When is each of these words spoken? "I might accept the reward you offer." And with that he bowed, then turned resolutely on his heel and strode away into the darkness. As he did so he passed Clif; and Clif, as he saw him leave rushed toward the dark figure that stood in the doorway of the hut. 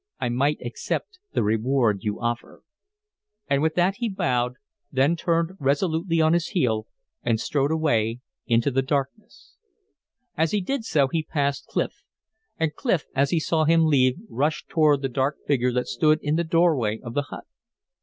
"I 0.19 0.29
might 0.29 0.57
accept 0.65 1.19
the 1.33 1.43
reward 1.43 1.99
you 2.03 2.19
offer." 2.19 2.63
And 3.47 3.61
with 3.61 3.75
that 3.75 3.97
he 3.97 4.09
bowed, 4.09 4.55
then 4.91 5.15
turned 5.15 5.51
resolutely 5.59 6.19
on 6.19 6.33
his 6.33 6.47
heel 6.47 6.87
and 7.21 7.39
strode 7.39 7.69
away 7.71 8.19
into 8.47 8.71
the 8.71 8.81
darkness. 8.81 9.57
As 10.35 10.49
he 10.53 10.59
did 10.61 10.85
so 10.85 11.07
he 11.07 11.21
passed 11.21 11.67
Clif; 11.67 12.01
and 12.57 12.73
Clif, 12.73 13.05
as 13.13 13.29
he 13.29 13.39
saw 13.39 13.65
him 13.65 13.85
leave 13.85 14.15
rushed 14.27 14.67
toward 14.69 15.03
the 15.03 15.07
dark 15.09 15.37
figure 15.45 15.71
that 15.73 15.85
stood 15.87 16.17
in 16.23 16.35
the 16.35 16.43
doorway 16.43 16.99
of 17.03 17.13
the 17.13 17.27
hut. 17.29 17.45